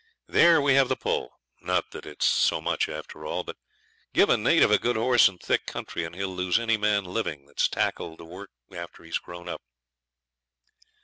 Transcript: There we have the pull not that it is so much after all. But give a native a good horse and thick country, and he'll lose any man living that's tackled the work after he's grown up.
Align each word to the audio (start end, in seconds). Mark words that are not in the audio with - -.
There 0.25 0.59
we 0.59 0.73
have 0.73 0.89
the 0.89 0.95
pull 0.95 1.31
not 1.61 1.91
that 1.91 2.07
it 2.07 2.23
is 2.23 2.27
so 2.27 2.59
much 2.59 2.89
after 2.89 3.23
all. 3.23 3.43
But 3.43 3.57
give 4.15 4.31
a 4.31 4.35
native 4.37 4.71
a 4.71 4.79
good 4.79 4.95
horse 4.95 5.27
and 5.27 5.39
thick 5.39 5.67
country, 5.67 6.03
and 6.03 6.15
he'll 6.15 6.33
lose 6.35 6.57
any 6.57 6.75
man 6.75 7.03
living 7.03 7.45
that's 7.45 7.69
tackled 7.69 8.17
the 8.17 8.25
work 8.25 8.49
after 8.73 9.03
he's 9.03 9.19
grown 9.19 9.47
up. 9.47 9.61